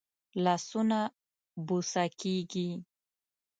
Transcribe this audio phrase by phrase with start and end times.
[0.43, 0.99] لاسونه
[1.65, 2.67] بوسه کېږي